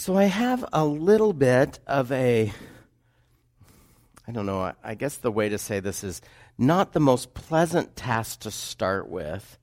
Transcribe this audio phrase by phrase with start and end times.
[0.00, 2.50] So I have a little bit of a,
[4.26, 6.22] I don't know, I guess the way to say this is
[6.56, 9.58] not the most pleasant task to start with,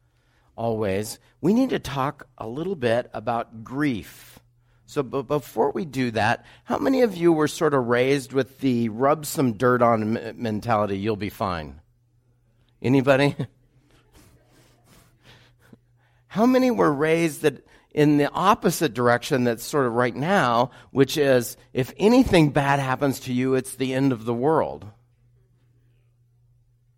[0.55, 1.17] always.
[1.41, 4.37] We need to talk a little bit about grief.
[4.85, 8.59] So, but before we do that, how many of you were sort of raised with
[8.59, 11.81] the rub some dirt on mentality, you'll be fine?
[12.79, 13.35] Anybody?
[16.27, 17.65] How many were raised that
[17.97, 23.19] in the opposite direction that's sort of right now, which is if anything bad happens
[23.21, 24.85] to you, it's the end of the world?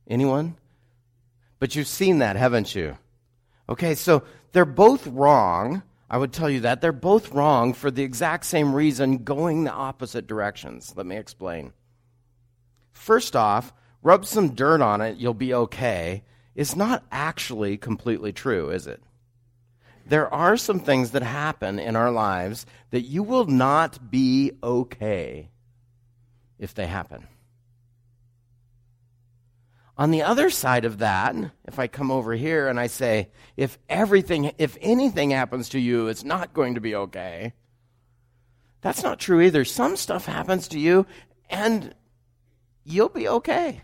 [0.09, 0.58] Anyone?
[1.58, 2.98] But you've seen that, haven't you?
[3.70, 5.84] Okay, so they're both wrong.
[6.09, 6.82] I would tell you that.
[6.82, 10.94] They're both wrong for the exact same reason, going the opposite directions.
[10.98, 11.72] Let me explain.
[12.92, 13.72] First off,
[14.04, 16.23] rub some dirt on it, you'll be okay,
[16.56, 19.02] is not actually completely true, is it?
[20.09, 25.50] There are some things that happen in our lives that you will not be okay
[26.58, 27.28] if they happen.
[29.97, 31.36] On the other side of that,
[31.67, 36.08] if I come over here and I say, if everything, if anything happens to you,
[36.08, 37.53] it's not going to be okay.
[38.81, 39.66] That's not true either.
[39.66, 41.06] Some stuff happens to you
[41.50, 41.94] and
[42.86, 43.81] you'll be okay.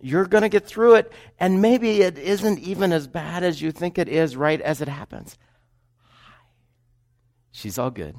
[0.00, 3.72] You're going to get through it, and maybe it isn't even as bad as you
[3.72, 5.36] think it is right as it happens.
[7.50, 8.16] She's all good,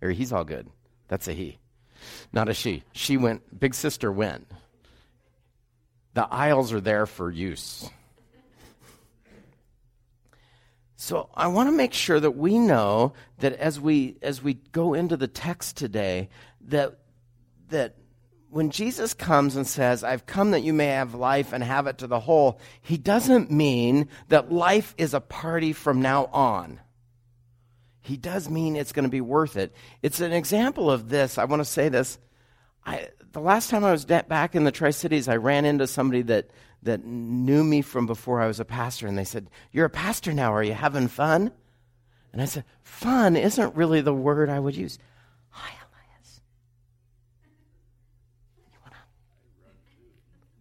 [0.00, 0.68] or he's all good.
[1.08, 1.58] That's a he,
[2.32, 2.84] not a she.
[2.92, 4.46] She went, big sister went.
[6.14, 7.90] The aisles are there for use.
[10.96, 14.94] So I want to make sure that we know that as we as we go
[14.94, 16.30] into the text today
[16.68, 16.98] that
[17.68, 17.96] that
[18.50, 21.98] when Jesus comes and says, I've come that you may have life and have it
[21.98, 26.80] to the whole, he doesn't mean that life is a party from now on.
[28.00, 29.74] He does mean it's going to be worth it.
[30.00, 31.38] It's an example of this.
[31.38, 32.18] I want to say this.
[32.84, 36.22] I, the last time I was back in the Tri Cities, I ran into somebody
[36.22, 36.50] that,
[36.84, 40.32] that knew me from before I was a pastor, and they said, You're a pastor
[40.32, 40.54] now.
[40.54, 41.50] Are you having fun?
[42.32, 44.98] And I said, Fun isn't really the word I would use.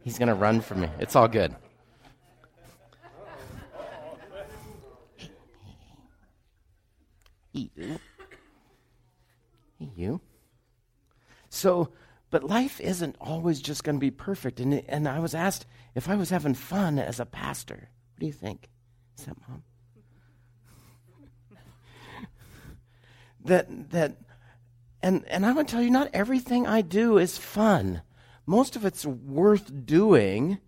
[0.06, 0.90] He's going to run from me.
[1.00, 1.56] It's all good.
[7.52, 7.70] You.
[9.80, 10.22] Hey, you.
[11.50, 11.90] So,
[12.30, 14.60] but life isn't always just going to be perfect.
[14.60, 17.90] And, and I was asked if I was having fun as a pastor.
[18.14, 18.70] What do you think?
[19.18, 19.64] Is that mom?
[23.46, 24.18] that, that,
[25.02, 28.04] and, and going to tell you, not everything I do is fun
[28.46, 30.60] most of it's worth doing.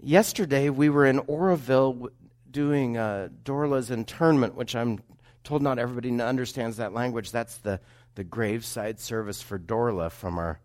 [0.00, 2.10] Yesterday, we were in Oroville
[2.50, 5.00] doing uh, Dorla's internment, which I'm
[5.44, 7.30] told not everybody understands that language.
[7.30, 7.80] That's the,
[8.14, 10.60] the graveside service for Dorla from our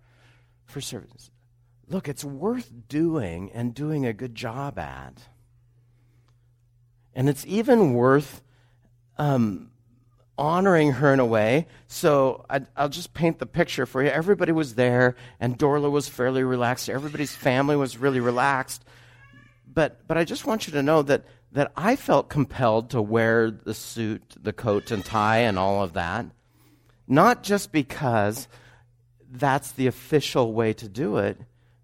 [0.66, 1.31] first service.
[1.88, 5.22] Look, it's worth doing and doing a good job at.
[7.13, 8.42] And it's even worth
[9.18, 9.69] um,
[10.38, 11.68] honoring her in a way.
[11.88, 14.10] So I, will just paint the picture for you.
[14.10, 16.90] Everybody was there, and Dorla was fairly relaxed.
[16.90, 18.84] Everybody's family was really relaxed.
[19.72, 23.52] But, but I just want you to know that, that I felt compelled to wear
[23.52, 26.26] the suit, the coat and tie, and all of that.
[27.08, 28.48] Not just because
[29.30, 31.40] that's the official way to do it,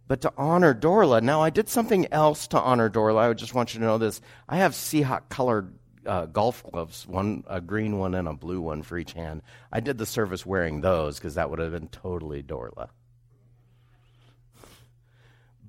[0.07, 1.21] but to honor Dorla.
[1.21, 3.29] Now, I did something else to honor Dorla.
[3.29, 4.21] I just want you to know this.
[4.47, 5.73] I have Seahawk colored
[6.05, 9.41] uh, golf gloves, one a green one and a blue one for each hand.
[9.71, 12.89] I did the service wearing those because that would have been totally Dorla.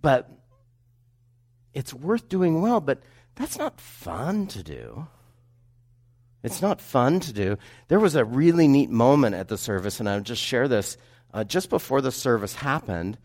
[0.01, 0.31] But
[1.75, 3.03] it's worth doing well, but
[3.35, 5.07] that's not fun to do.
[6.43, 7.59] It's not fun to do.
[7.89, 10.97] There was a really neat moment at the service, and I'll just share this.
[11.33, 13.19] Uh, just before the service happened,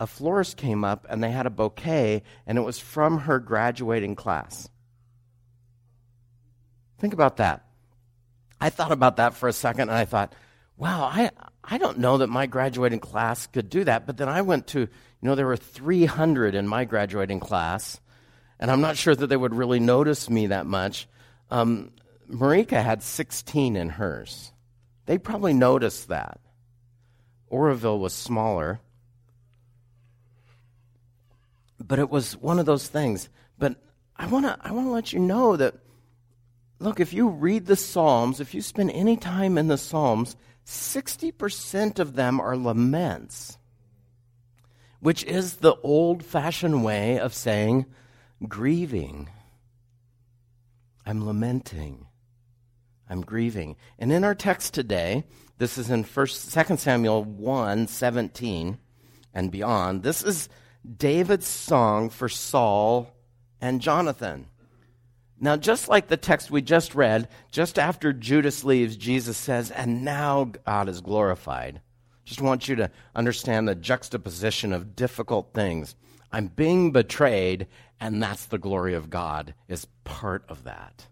[0.00, 4.14] a florist came up and they had a bouquet, and it was from her graduating
[4.16, 4.68] class.
[6.98, 7.64] Think about that.
[8.60, 10.32] I thought about that for a second and I thought,
[10.76, 11.30] wow, I,
[11.62, 14.06] I don't know that my graduating class could do that.
[14.06, 14.88] But then I went to, you
[15.22, 18.00] know, there were 300 in my graduating class,
[18.58, 21.08] and I'm not sure that they would really notice me that much.
[21.50, 21.92] Um,
[22.30, 24.52] Marika had 16 in hers.
[25.06, 26.40] They probably noticed that.
[27.48, 28.80] Oroville was smaller.
[31.78, 33.28] But it was one of those things.
[33.58, 33.76] But
[34.16, 35.74] I want to I want to let you know that
[36.78, 40.36] Look, if you read the Psalms, if you spend any time in the Psalms,
[40.66, 43.56] 60% of them are laments,
[45.00, 47.86] which is the old fashioned way of saying
[48.46, 49.30] grieving.
[51.06, 52.06] I'm lamenting.
[53.08, 53.76] I'm grieving.
[53.98, 55.24] And in our text today,
[55.58, 58.78] this is in First, Second Samuel 1 17
[59.32, 60.02] and beyond.
[60.02, 60.48] This is
[60.96, 63.14] David's song for Saul
[63.60, 64.48] and Jonathan.
[65.38, 70.04] Now, just like the text we just read, just after Judas leaves, Jesus says, And
[70.04, 71.82] now God is glorified.
[72.24, 75.94] Just want you to understand the juxtaposition of difficult things.
[76.32, 77.66] I'm being betrayed,
[78.00, 81.06] and that's the glory of God, is part of that.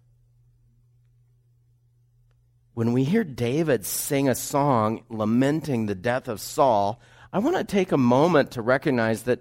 [2.72, 7.00] When we hear David sing a song lamenting the death of Saul,
[7.32, 9.40] I want to take a moment to recognize that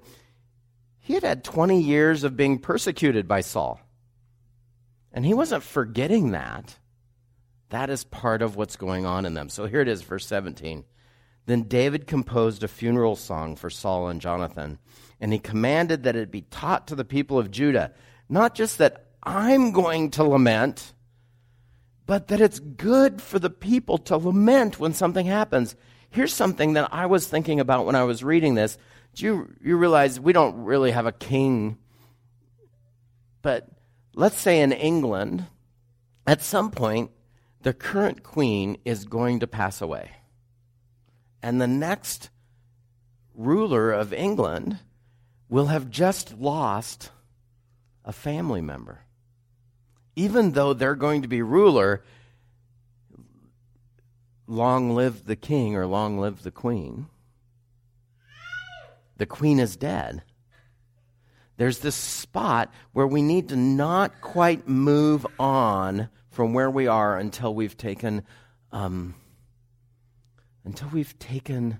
[0.99, 3.81] he had had 20 years of being persecuted by Saul.
[5.13, 6.77] And he wasn't forgetting that.
[7.69, 9.49] That is part of what's going on in them.
[9.49, 10.83] So here it is, verse 17.
[11.45, 14.79] Then David composed a funeral song for Saul and Jonathan,
[15.19, 17.91] and he commanded that it be taught to the people of Judah,
[18.29, 20.93] not just that I'm going to lament,
[22.05, 25.75] but that it's good for the people to lament when something happens.
[26.09, 28.77] Here's something that I was thinking about when I was reading this.
[29.15, 31.77] Do you, you realize we don't really have a king?
[33.41, 33.67] But
[34.13, 35.45] let's say in England,
[36.25, 37.11] at some point,
[37.61, 40.11] the current queen is going to pass away.
[41.41, 42.29] And the next
[43.35, 44.79] ruler of England
[45.49, 47.11] will have just lost
[48.05, 49.03] a family member
[50.15, 52.03] even though they're going to be ruler,
[54.47, 57.07] long live the king or long live the queen.
[59.17, 60.23] The queen is dead.
[61.57, 67.17] There's this spot where we need to not quite move on from where we are
[67.17, 68.23] until we've taken,
[68.71, 69.13] um,
[70.63, 71.79] until we've taken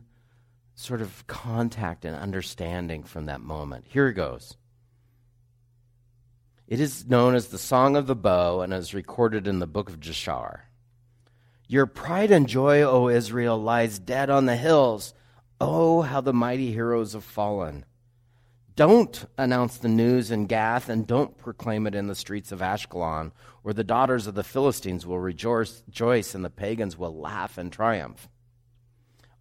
[0.75, 3.85] sort of contact and understanding from that moment.
[3.87, 4.57] Here it goes.
[6.67, 9.89] It is known as the Song of the Bow and is recorded in the book
[9.89, 10.61] of Jashar.
[11.67, 15.13] Your pride and joy, O Israel, lies dead on the hills.
[15.59, 17.85] Oh, how the mighty heroes have fallen.
[18.75, 23.31] Don't announce the news in Gath and don't proclaim it in the streets of Ashkelon,
[23.61, 25.83] where the daughters of the Philistines will rejoice
[26.35, 28.27] and the pagans will laugh and triumph.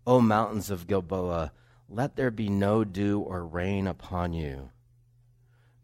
[0.07, 1.53] O mountains of Gilboa,
[1.89, 4.71] let there be no dew or rain upon you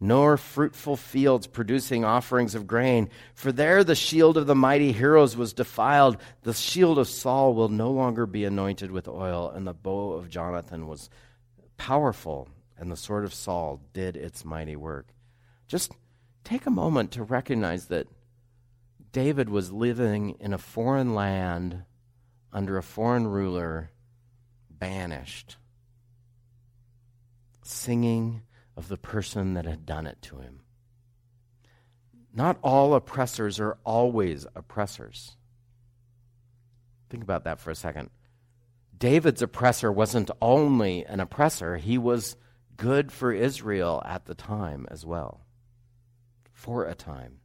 [0.01, 3.11] nor fruitful fields producing offerings of grain.
[3.35, 6.19] For there the shield of the mighty heroes was defiled.
[6.43, 10.29] The shield of Saul will no longer be anointed with oil, and the bow of
[10.29, 11.11] Jonathan was
[11.77, 12.49] powerful,
[12.79, 15.09] and the sword of Saul did its mighty work.
[15.67, 15.93] Just
[16.45, 18.09] take a moment to recognize that
[19.13, 21.85] David was living in a foreign land
[22.53, 23.91] under a foreign ruler,
[24.71, 25.57] banished,
[27.63, 28.43] singing
[28.77, 30.61] of the person that had done it to him.
[32.33, 35.37] Not all oppressors are always oppressors.
[37.11, 38.11] Think about that for a second.
[38.97, 42.37] David's oppressor wasn't only an oppressor, he was
[42.79, 45.43] good for Israel at the time as well.
[46.55, 47.41] For a time.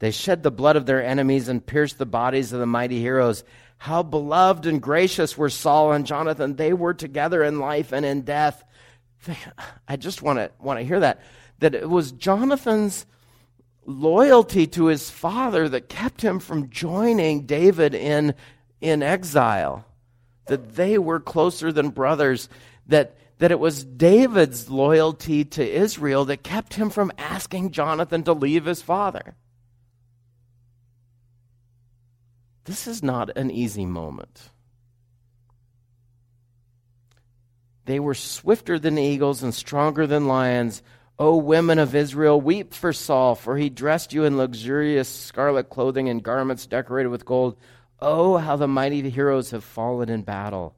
[0.00, 3.44] They shed the blood of their enemies and pierced the bodies of the mighty heroes.
[3.78, 6.56] How beloved and gracious were Saul and Jonathan.
[6.56, 8.64] They were together in life and in death.
[9.88, 11.22] I just want to want to hear that
[11.60, 13.06] that it was Jonathan's
[13.86, 18.34] loyalty to his father that kept him from joining David in
[18.80, 19.86] in exile
[20.46, 22.48] that they were closer than brothers
[22.86, 28.32] that that it was David's loyalty to Israel that kept him from asking Jonathan to
[28.32, 29.34] leave his father
[32.64, 34.50] this is not an easy moment
[37.86, 40.82] They were swifter than eagles and stronger than lions.
[41.18, 46.08] O women of Israel, weep for Saul, for he dressed you in luxurious scarlet clothing
[46.08, 47.56] and garments decorated with gold.
[48.00, 50.74] Oh, how the mighty heroes have fallen in battle.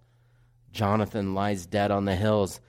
[0.73, 2.61] Jonathan lies dead on the hills.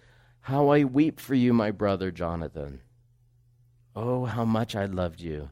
[0.41, 2.81] How I weep for you, my brother Jonathan.
[3.95, 5.49] Oh, how much I loved you.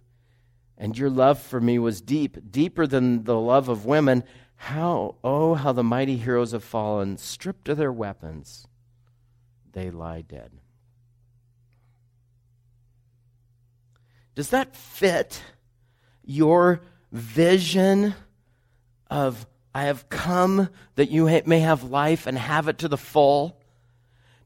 [0.77, 4.24] And your love for me was deep, deeper than the love of women.
[4.56, 8.68] How, oh, how the mighty heroes have fallen, stripped of their weapons
[9.77, 10.51] they lie dead.
[14.34, 15.44] Does that fit
[16.24, 18.16] your vision
[19.08, 19.46] of
[19.77, 23.60] I have come that you may have life and have it to the full?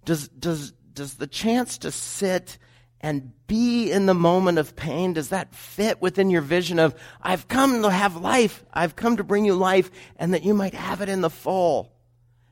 [0.04, 2.58] Does, does, does the chance to sit
[3.00, 7.48] and be in the moment of pain, does that fit within your vision of I've
[7.48, 11.02] come to have life, I've come to bring you life, and that you might have
[11.02, 11.92] it in the full?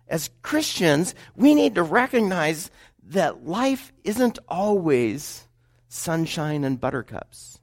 [0.10, 2.72] as Christians, we need to recognize
[3.10, 5.48] that life isn't always
[5.88, 7.59] sunshine and buttercups.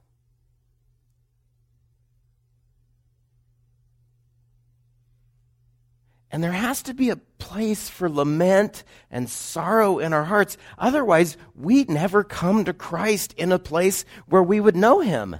[6.31, 10.57] And there has to be a place for lament and sorrow in our hearts.
[10.77, 15.37] Otherwise, we'd never come to Christ in a place where we would know him.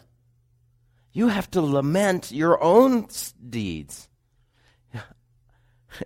[1.12, 3.08] You have to lament your own
[3.50, 4.08] deeds.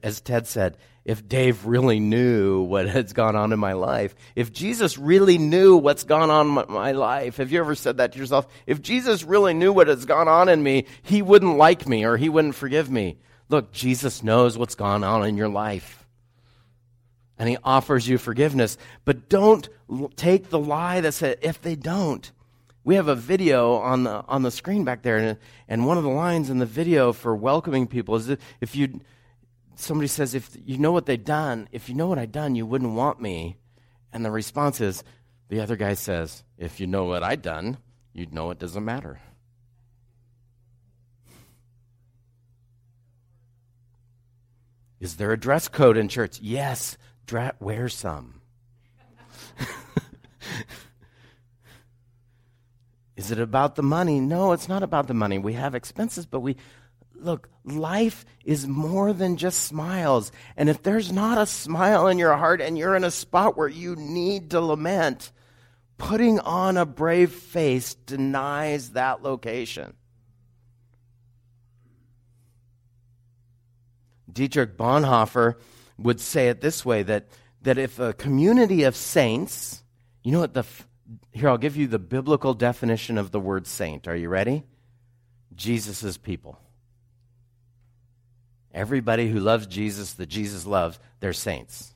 [0.01, 4.51] As Ted said, if Dave really knew what has gone on in my life, if
[4.51, 8.19] Jesus really knew what's gone on in my life, have you ever said that to
[8.19, 8.47] yourself?
[8.67, 12.17] If Jesus really knew what has gone on in me, he wouldn't like me or
[12.17, 13.17] he wouldn't forgive me.
[13.51, 16.08] Look, Jesus knows what's gone on in your life.
[17.38, 18.77] And he offers you forgiveness.
[19.03, 19.67] But don't
[20.15, 22.31] take the lie that said, if they don't.
[22.86, 26.03] We have a video on the, on the screen back there, and, and one of
[26.03, 28.29] the lines in the video for welcoming people is
[28.62, 29.01] if you,
[29.75, 32.65] somebody says, if you know what they've done, if you know what I've done, you
[32.65, 33.58] wouldn't want me.
[34.13, 35.03] And the response is,
[35.50, 37.79] the other guy says, if you know what I've done,
[38.13, 39.20] you'd know it doesn't matter.
[45.01, 46.39] Is there a dress code in church?
[46.39, 48.39] Yes, dra- wear some.
[53.17, 54.20] Is it about the money?
[54.20, 55.39] No, it's not about the money.
[55.39, 56.55] We have expenses, but we
[57.15, 60.31] look, life is more than just smiles.
[60.55, 63.67] And if there's not a smile in your heart and you're in a spot where
[63.67, 65.31] you need to lament,
[65.98, 69.96] putting on a brave face denies that location.
[74.31, 75.55] Dietrich Bonhoeffer
[75.97, 77.27] would say it this way that,
[77.61, 79.83] that if a community of saints,
[80.23, 80.65] you know what the,
[81.31, 84.07] here I'll give you the biblical definition of the word saint.
[84.07, 84.63] Are you ready?
[85.55, 86.59] Jesus' people.
[88.73, 91.93] Everybody who loves Jesus, that Jesus loves, they're saints.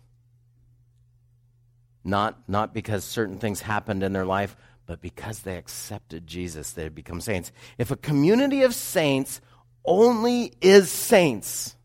[2.04, 6.89] Not, not because certain things happened in their life, but because they accepted Jesus, they
[6.89, 7.51] become saints.
[7.77, 9.42] If a community of saints
[9.84, 11.75] only is saints,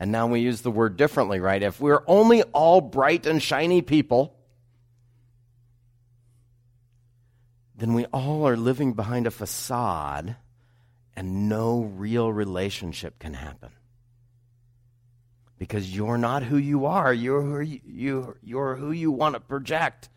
[0.00, 1.62] and now we use the word differently, right?
[1.62, 4.34] If we're only all bright and shiny people,
[7.76, 10.36] then we all are living behind a facade
[11.14, 13.68] and no real relationship can happen.
[15.58, 17.12] Because you're not who you are.
[17.12, 20.08] You're who you, you, you're who you want to project.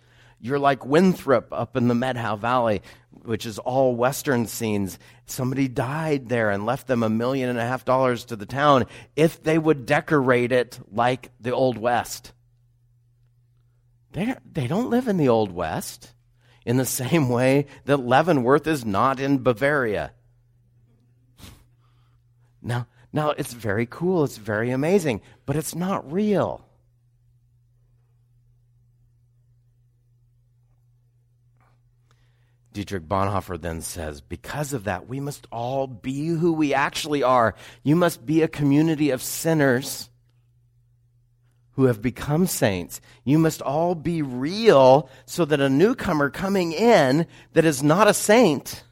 [0.44, 2.82] You're like Winthrop up in the Methow Valley,
[3.12, 5.00] which is all Western scenes.
[5.26, 8.86] Somebody died there and left them a million and a half dollars to the town
[9.16, 12.34] if they would decorate it like the Old West.
[14.12, 16.12] They, they don't live in the Old West
[16.66, 20.12] in the same way that Leavenworth is not in Bavaria.
[22.62, 26.68] Now, now it's very cool, it's very amazing, but it's not real.
[32.74, 37.56] Dietrich Bonhoeffer then says, because of that, we must all be who we actually are.
[37.84, 40.10] You must be a community of sinners
[41.74, 43.02] who have become saints.
[43.24, 48.14] You must all be real so that a newcomer coming in that is not a
[48.14, 48.84] saint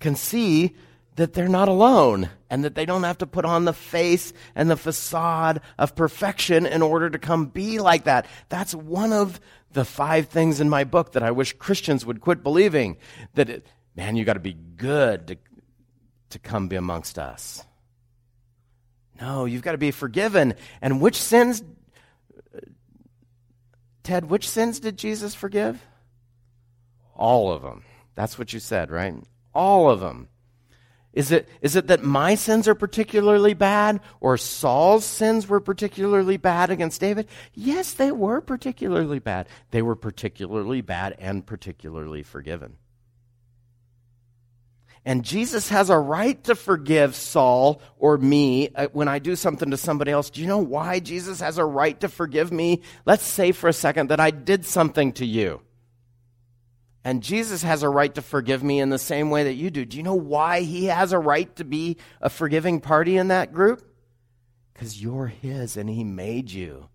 [0.00, 0.74] can see
[1.16, 4.68] that they're not alone and that they don't have to put on the face and
[4.68, 8.26] the facade of perfection in order to come be like that.
[8.48, 9.40] That's one of
[9.74, 12.96] the five things in my book that I wish Christians would quit believing
[13.34, 15.36] that, it, man, you got to be good to,
[16.30, 17.64] to come be amongst us.
[19.20, 20.54] No, you've got to be forgiven.
[20.80, 21.62] And which sins,
[22.54, 22.60] uh,
[24.02, 25.84] Ted, which sins did Jesus forgive?
[27.14, 27.84] All of them.
[28.14, 29.14] That's what you said, right?
[29.54, 30.28] All of them.
[31.14, 36.36] Is it, is it that my sins are particularly bad or Saul's sins were particularly
[36.36, 37.28] bad against David?
[37.54, 39.48] Yes, they were particularly bad.
[39.70, 42.78] They were particularly bad and particularly forgiven.
[45.04, 49.70] And Jesus has a right to forgive Saul or me uh, when I do something
[49.70, 50.30] to somebody else.
[50.30, 52.82] Do you know why Jesus has a right to forgive me?
[53.04, 55.60] Let's say for a second that I did something to you.
[57.04, 59.84] And Jesus has a right to forgive me in the same way that you do.
[59.84, 63.52] Do you know why he has a right to be a forgiving party in that
[63.52, 63.86] group?
[64.72, 66.88] Because you're his and he made you.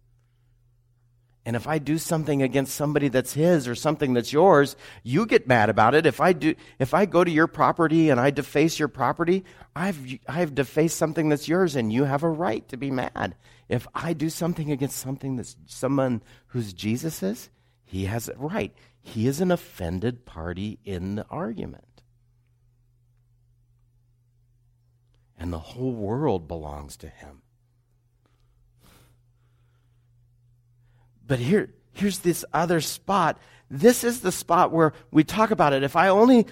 [1.45, 5.47] And if I do something against somebody that's his or something that's yours, you get
[5.47, 6.05] mad about it.
[6.05, 9.99] If I do, if I go to your property and I deface your property, I've,
[10.27, 13.35] I've defaced something that's yours and you have a right to be mad.
[13.67, 17.49] If I do something against something that's someone who's Jesus's,
[17.85, 18.75] he has a right.
[19.01, 21.84] He is an offended party in the argument.
[25.38, 27.41] And the whole world belongs to him.
[31.25, 33.39] But here, here's this other spot.
[33.70, 35.84] This is the spot where we talk about it.
[35.84, 36.48] If I only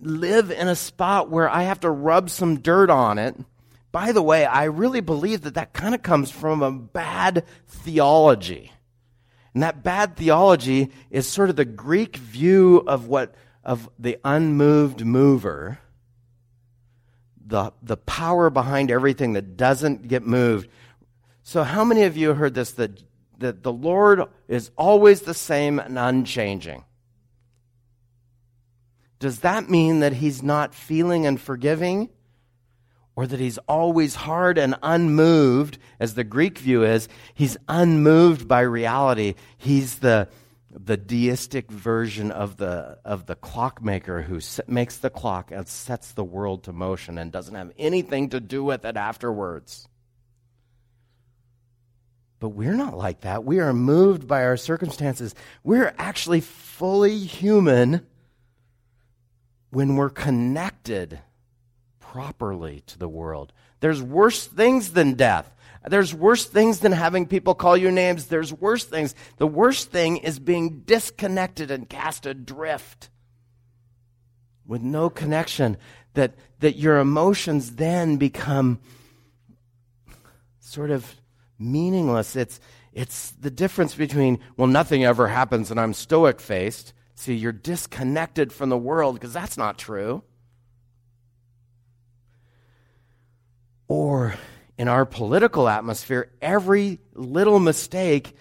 [0.00, 3.36] live in a spot where I have to rub some dirt on it
[3.92, 8.72] by the way, I really believe that that kind of comes from a bad theology.
[9.54, 15.04] And that bad theology is sort of the Greek view of what of the unmoved
[15.04, 15.78] mover,
[17.44, 20.68] the, the power behind everything that doesn't get moved.
[21.42, 23.02] So how many of you heard this that,
[23.38, 26.84] that the Lord is always the same and unchanging?
[29.18, 32.08] Does that mean that he's not feeling and forgiving?
[33.16, 37.08] Or that he's always hard and unmoved, as the Greek view is?
[37.34, 39.34] He's unmoved by reality.
[39.58, 40.28] He's the,
[40.70, 46.24] the deistic version of the, of the clockmaker who makes the clock and sets the
[46.24, 49.88] world to motion and doesn't have anything to do with it afterwards.
[52.38, 53.44] But we're not like that.
[53.44, 55.34] We are moved by our circumstances.
[55.62, 58.06] We're actually fully human
[59.68, 61.20] when we're connected
[62.12, 63.52] properly to the world.
[63.78, 65.54] There's worse things than death.
[65.88, 68.26] There's worse things than having people call you names.
[68.26, 69.14] There's worse things.
[69.36, 73.10] The worst thing is being disconnected and cast adrift
[74.66, 75.76] with no connection.
[76.14, 78.80] That, that your emotions then become
[80.58, 81.14] sort of
[81.60, 82.34] meaningless.
[82.34, 82.58] It's,
[82.92, 88.50] it's the difference between, well, nothing ever happens and I'm stoic faced, See, you're disconnected
[88.50, 90.22] from the world because that's not true.
[93.90, 94.36] Or
[94.78, 98.36] in our political atmosphere, every little mistake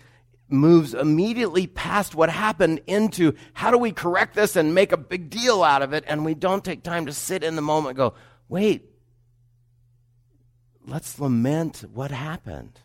[0.48, 5.32] moves immediately past what happened into how do we correct this and make a big
[5.32, 8.14] deal out of it, and we don't take time to sit in the moment go,
[8.48, 8.92] wait,
[10.86, 12.80] let's lament what happened.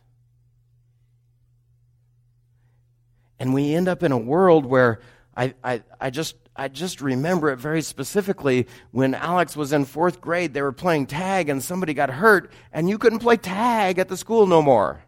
[3.39, 5.01] And we end up in a world where
[5.37, 10.21] I, I, I just I just remember it very specifically when Alex was in fourth
[10.21, 10.55] grade.
[10.55, 14.17] They were playing tag and somebody got hurt, and you couldn't play tag at the
[14.17, 15.03] school no more.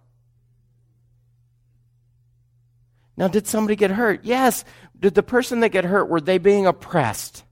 [3.17, 4.25] Now, did somebody get hurt?
[4.25, 4.65] Yes.
[4.99, 7.45] Did the person that get hurt, were they being oppressed?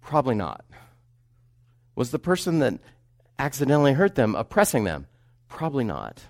[0.00, 0.64] Probably not.
[1.94, 2.78] Was the person that
[3.38, 5.06] accidentally hurt them oppressing them?
[5.48, 6.22] Probably not.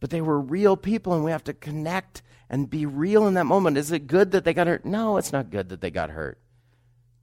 [0.00, 3.46] But they were real people, and we have to connect and be real in that
[3.46, 3.76] moment.
[3.76, 4.84] Is it good that they got hurt?
[4.84, 6.38] No, it's not good that they got hurt.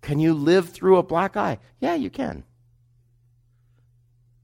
[0.02, 1.60] Can you live through a black eye?
[1.80, 2.44] Yeah, you can.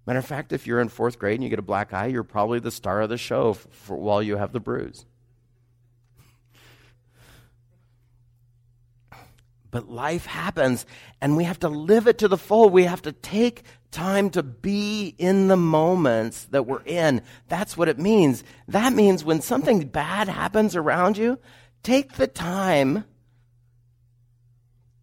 [0.06, 2.24] Matter of fact, if you're in fourth grade and you get a black eye, you're
[2.24, 5.06] probably the star of the show for, for while you have the bruise.
[9.72, 10.86] But life happens,
[11.22, 12.70] and we have to live it to the full.
[12.70, 17.22] We have to take time to be in the moments that we're in.
[17.48, 18.44] That's what it means.
[18.68, 21.40] That means when something bad happens around you,
[21.84, 23.04] take the time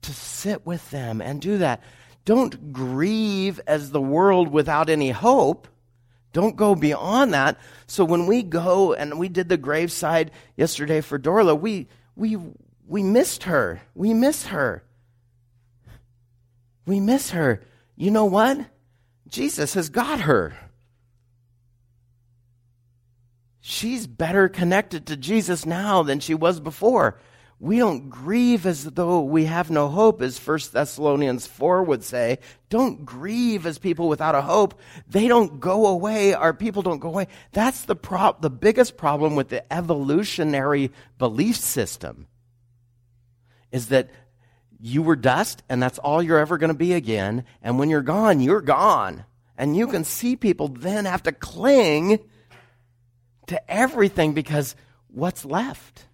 [0.03, 1.83] to sit with them and do that.
[2.25, 5.69] Don't grieve as the world without any hope.
[6.33, 7.59] Don't go beyond that.
[7.87, 12.37] So when we go and we did the graveside yesterday for Dorla, we, we,
[12.87, 13.83] we missed her.
[13.95, 14.85] We miss her.
[16.87, 17.63] We miss her.
[17.97, 18.59] You know what?
[19.29, 20.57] Jesus has got her.
[23.61, 27.19] She's better connected to Jesus now than she was before.
[27.59, 32.39] We don't grieve as though we have no hope, as 1 Thessalonians 4 would say.
[32.69, 34.79] Don't grieve as people without a hope.
[35.09, 36.35] They don't go away.
[36.35, 37.29] Our people don't go away.
[37.53, 42.29] That's the, pro- the biggest problem with the evolutionary belief system
[43.77, 44.09] is that
[44.81, 47.45] you were dust and that's all you're ever going to be again.
[47.63, 49.25] And when you're gone, you're gone.
[49.59, 52.21] And you can see people then have to cling
[53.47, 54.75] to everything because
[55.09, 56.07] what's left?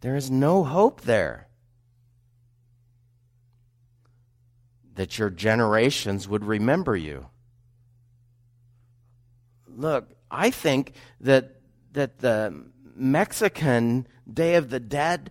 [0.00, 1.46] There is no hope there.
[4.94, 7.26] That your generations would remember you.
[9.66, 11.56] Look, I think that
[11.92, 15.30] that the Mexican Day of the Dead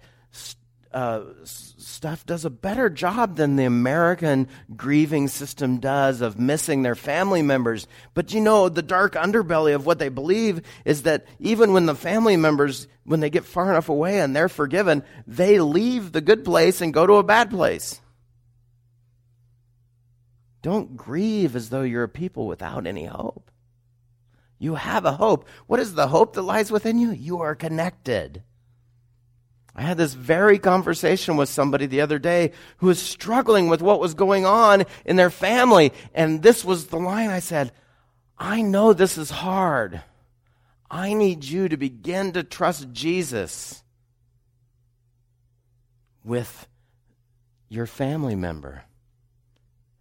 [0.93, 6.95] uh, stuff does a better job than the American grieving system does of missing their
[6.95, 7.87] family members.
[8.13, 11.95] But you know, the dark underbelly of what they believe is that even when the
[11.95, 16.43] family members, when they get far enough away and they're forgiven, they leave the good
[16.43, 18.01] place and go to a bad place.
[20.61, 23.49] Don't grieve as though you're a people without any hope.
[24.59, 25.47] You have a hope.
[25.65, 27.11] What is the hope that lies within you?
[27.11, 28.43] You are connected.
[29.75, 34.01] I had this very conversation with somebody the other day who was struggling with what
[34.01, 35.93] was going on in their family.
[36.13, 37.71] And this was the line I said,
[38.37, 40.01] I know this is hard.
[40.89, 43.81] I need you to begin to trust Jesus
[46.23, 46.67] with
[47.69, 48.83] your family member.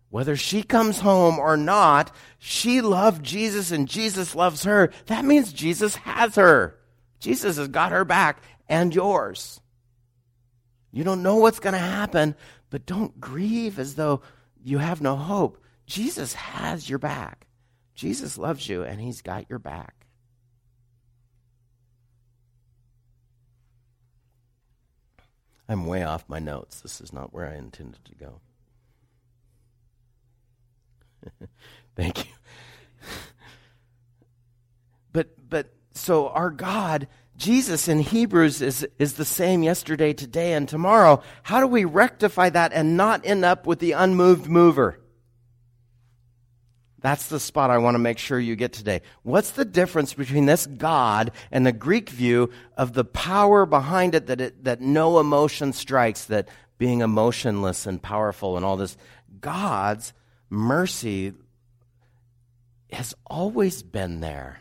[0.08, 4.90] Whether she comes home or not, she loved Jesus and Jesus loves her.
[5.06, 6.76] That means Jesus has her.
[7.20, 9.59] Jesus has got her back and yours.
[10.92, 12.34] You don't know what's going to happen,
[12.68, 14.22] but don't grieve as though
[14.62, 15.62] you have no hope.
[15.86, 17.46] Jesus has your back.
[17.94, 20.06] Jesus loves you and he's got your back.
[25.68, 26.80] I'm way off my notes.
[26.80, 28.40] This is not where I intended to go.
[31.94, 32.32] Thank you.
[35.12, 37.06] but but so our God,
[37.40, 41.22] Jesus in Hebrews is is the same yesterday, today and tomorrow.
[41.42, 45.00] How do we rectify that and not end up with the unmoved mover?
[47.00, 49.00] That's the spot I want to make sure you get today.
[49.22, 54.26] What's the difference between this God and the Greek view of the power behind it
[54.26, 58.98] that, it, that no emotion strikes, that being emotionless and powerful and all this?
[59.40, 60.12] God's
[60.50, 61.32] mercy
[62.92, 64.60] has always been there.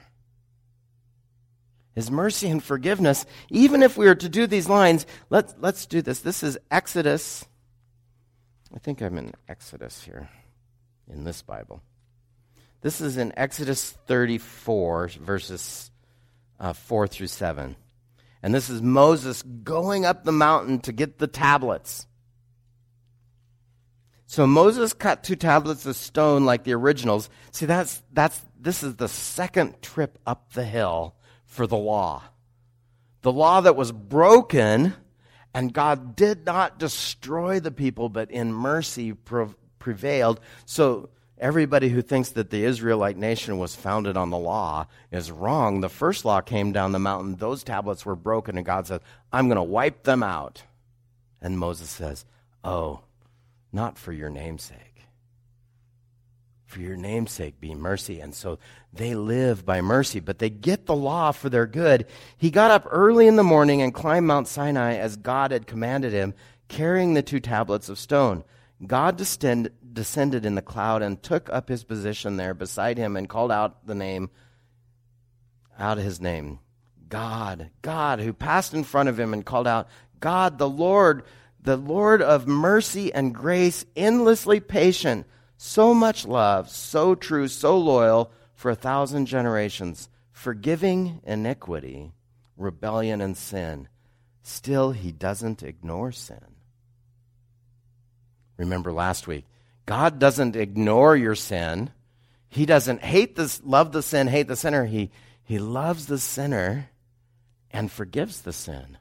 [1.96, 6.02] His mercy and forgiveness, even if we were to do these lines, let's, let's do
[6.02, 6.20] this.
[6.20, 7.46] This is Exodus.
[8.74, 10.30] I think I'm in Exodus here
[11.12, 11.82] in this Bible.
[12.82, 15.92] This is in Exodus 34, verses
[16.60, 17.76] uh, 4 through 7.
[18.42, 22.08] And this is Moses going up the mountain to get the tablets.
[24.28, 27.30] So Moses cut two tablets of stone like the originals.
[27.52, 31.16] See, that's, that's, this is the second trip up the hill
[31.50, 32.24] for the law.
[33.24, 34.94] The law that was broken,
[35.54, 39.14] and God did not destroy the people, but in mercy
[39.80, 40.40] prevailed.
[40.66, 45.82] So everybody who thinks that the Israelite nation was founded on the law is wrong.
[45.82, 49.02] The first law came down the mountain, those tablets were broken, and God said,
[49.34, 50.64] I'm going to wipe them out.
[51.42, 52.26] And Moses says,
[52.64, 53.02] Oh,
[53.74, 54.89] not for your namesake.
[56.70, 58.20] For your namesake be mercy.
[58.20, 58.60] And so
[58.94, 62.06] they live by mercy, but they get the law for their good.
[62.38, 66.14] He got up early in the morning and climbed Mount Sinai as God had commanded
[66.14, 66.36] him,
[66.68, 68.44] carrying the two tablets of stone.
[68.86, 73.28] God descend, descended in the cloud and took up his position there beside him and
[73.28, 74.30] called out the name,
[75.80, 76.60] out his name.
[77.10, 79.88] God, God, who passed in front of him and called out,
[80.20, 81.24] God, the Lord,
[81.60, 85.26] the Lord of mercy and grace, endlessly patient,
[85.62, 92.14] so much love, so true, so loyal for a thousand generations, forgiving iniquity,
[92.56, 93.90] rebellion, and sin.
[94.42, 96.56] Still, he doesn't ignore sin.
[98.56, 99.44] Remember last week,
[99.86, 101.90] God doesn't ignore your sin.
[102.48, 104.86] He doesn't hate this, love the sin, hate the sinner.
[104.86, 105.12] He,
[105.44, 106.90] he loves the sinner
[107.70, 108.98] and forgives the sin.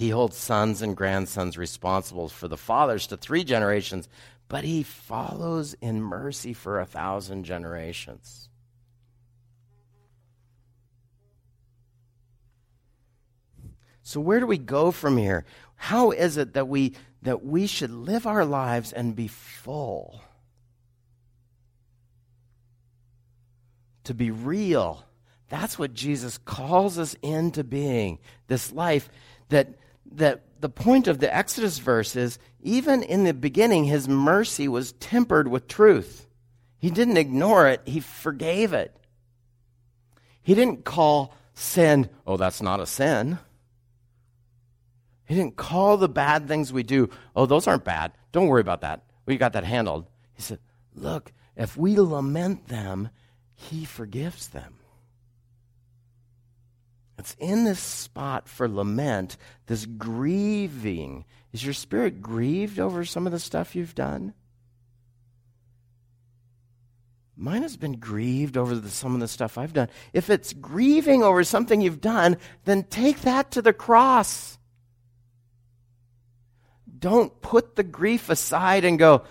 [0.00, 4.08] He holds sons and grandsons responsible for the fathers to three generations,
[4.48, 8.48] but he follows in mercy for a thousand generations.
[14.02, 15.44] So where do we go from here?
[15.76, 20.22] How is it that we that we should live our lives and be full?
[24.04, 25.04] To be real.
[25.50, 28.18] That's what Jesus calls us into being.
[28.46, 29.10] This life
[29.50, 29.74] that
[30.12, 34.92] that the point of the Exodus verse is even in the beginning, his mercy was
[34.92, 36.26] tempered with truth.
[36.78, 38.96] He didn't ignore it, he forgave it.
[40.42, 43.38] He didn't call sin, oh, that's not a sin.
[45.26, 48.12] He didn't call the bad things we do, oh, those aren't bad.
[48.32, 49.04] Don't worry about that.
[49.26, 50.06] We got that handled.
[50.32, 50.58] He said,
[50.94, 53.10] look, if we lament them,
[53.54, 54.79] he forgives them.
[57.20, 61.26] It's in this spot for lament, this grieving.
[61.52, 64.32] Is your spirit grieved over some of the stuff you've done?
[67.36, 69.90] Mine has been grieved over the, some of the stuff I've done.
[70.14, 74.58] If it's grieving over something you've done, then take that to the cross.
[76.98, 79.24] Don't put the grief aside and go,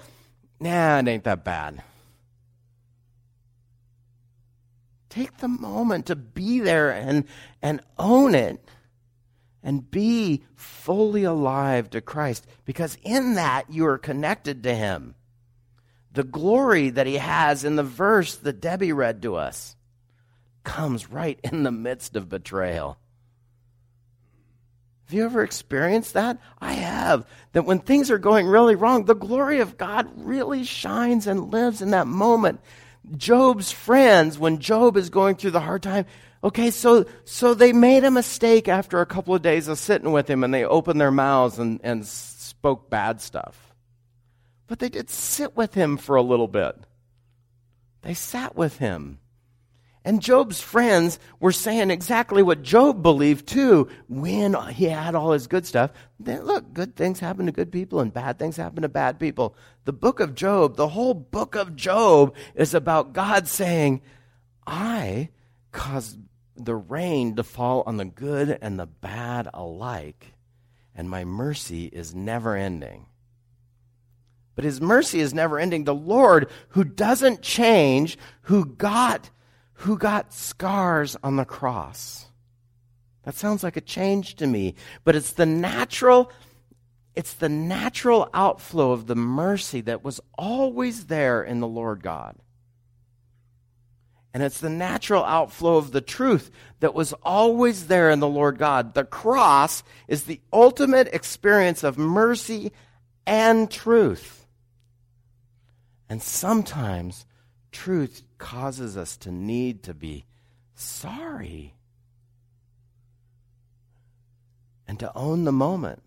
[0.59, 1.81] nah, it ain't that bad.
[5.09, 7.25] Take the moment to be there and,
[7.61, 8.63] and own it
[9.63, 15.15] and be fully alive to Christ because in that you are connected to Him.
[16.11, 19.75] The glory that He has in the verse that Debbie read to us
[20.63, 22.97] comes right in the midst of betrayal.
[25.05, 26.37] Have you ever experienced that?
[26.61, 27.25] I have.
[27.53, 31.81] That when things are going really wrong, the glory of God really shines and lives
[31.81, 32.61] in that moment.
[33.17, 36.05] Job's friends, when Job is going through the hard time,
[36.43, 40.29] Okay, so, so they made a mistake after a couple of days of sitting with
[40.29, 43.73] him and they opened their mouths and, and spoke bad stuff.
[44.67, 46.75] But they did sit with him for a little bit.
[48.03, 49.19] They sat with him.
[50.09, 55.45] And Job's friends were saying exactly what Job believed too when he had all his
[55.45, 55.91] good stuff.
[56.19, 59.55] Then look, good things happen to good people and bad things happen to bad people.
[59.85, 64.01] The book of Job, the whole book of Job is about God saying,
[64.65, 65.29] I
[65.71, 66.17] caused
[66.55, 70.33] the rain to fall on the good and the bad alike,
[70.95, 73.05] and my mercy is never ending.
[74.55, 75.83] But his mercy is never ending.
[75.83, 79.29] The Lord, who doesn't change, who got
[79.79, 82.25] who got scars on the cross.
[83.23, 86.31] That sounds like a change to me, but it's the natural
[87.15, 92.37] it's the natural outflow of the mercy that was always there in the Lord God.
[94.33, 98.57] And it's the natural outflow of the truth that was always there in the Lord
[98.57, 98.93] God.
[98.93, 102.71] The cross is the ultimate experience of mercy
[103.25, 104.45] and truth.
[106.07, 107.25] And sometimes
[107.71, 110.25] truth causes us to need to be
[110.75, 111.75] sorry
[114.87, 116.01] and to own the moment.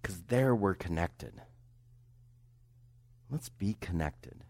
[0.00, 1.34] Because there we're connected.
[3.30, 4.42] Let's be connected.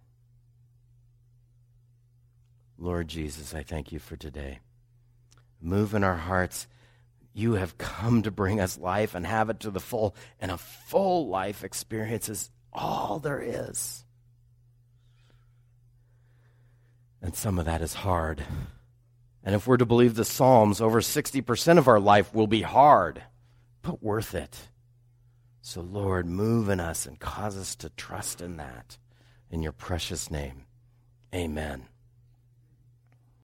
[2.79, 4.61] Lord Jesus, I thank you for today.
[5.61, 6.67] Move in our hearts.
[7.35, 10.57] You have come to bring us life and have it to the full, and a
[10.57, 14.05] full life experience is all there is.
[17.23, 18.43] And some of that is hard.
[19.45, 23.23] And if we're to believe the Psalms, over 60% of our life will be hard,
[23.83, 24.69] but worth it.
[25.63, 28.99] So, Lord, move in us and cause us to trust in that.
[29.51, 30.65] In your precious name,
[31.35, 31.89] amen.